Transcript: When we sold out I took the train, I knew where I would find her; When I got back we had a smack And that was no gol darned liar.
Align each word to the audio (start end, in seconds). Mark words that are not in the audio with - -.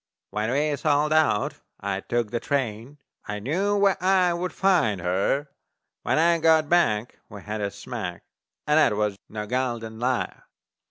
When 0.31 0.49
we 0.49 0.75
sold 0.77 1.13
out 1.13 1.61
I 1.79 1.99
took 1.99 2.31
the 2.31 2.39
train, 2.39 2.97
I 3.27 3.37
knew 3.37 3.77
where 3.77 4.01
I 4.03 4.33
would 4.33 4.51
find 4.51 4.99
her; 4.99 5.49
When 6.01 6.17
I 6.17 6.39
got 6.39 6.67
back 6.69 7.19
we 7.29 7.43
had 7.43 7.61
a 7.61 7.69
smack 7.69 8.23
And 8.65 8.79
that 8.79 8.95
was 8.95 9.15
no 9.29 9.45
gol 9.45 9.77
darned 9.77 9.99
liar. 9.99 10.45